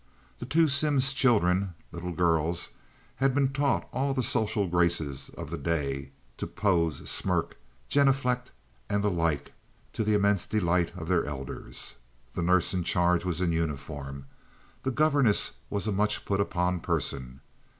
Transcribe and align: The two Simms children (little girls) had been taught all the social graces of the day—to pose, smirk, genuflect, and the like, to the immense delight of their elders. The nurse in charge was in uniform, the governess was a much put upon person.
The 0.39 0.47
two 0.47 0.67
Simms 0.67 1.13
children 1.13 1.75
(little 1.91 2.11
girls) 2.11 2.69
had 3.17 3.35
been 3.35 3.49
taught 3.53 3.87
all 3.93 4.15
the 4.15 4.23
social 4.23 4.67
graces 4.67 5.29
of 5.37 5.51
the 5.51 5.59
day—to 5.59 6.47
pose, 6.47 7.07
smirk, 7.07 7.57
genuflect, 7.87 8.51
and 8.89 9.03
the 9.03 9.11
like, 9.11 9.53
to 9.93 10.03
the 10.03 10.15
immense 10.15 10.47
delight 10.47 10.91
of 10.97 11.07
their 11.07 11.25
elders. 11.25 11.97
The 12.33 12.41
nurse 12.41 12.73
in 12.73 12.83
charge 12.83 13.25
was 13.25 13.41
in 13.41 13.51
uniform, 13.51 14.25
the 14.81 14.89
governess 14.89 15.51
was 15.69 15.85
a 15.85 15.91
much 15.91 16.25
put 16.25 16.41
upon 16.41 16.79
person. 16.79 17.41